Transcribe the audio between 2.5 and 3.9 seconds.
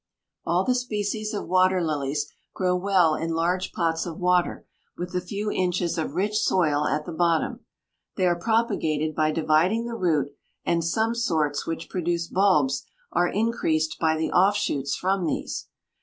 grow well in large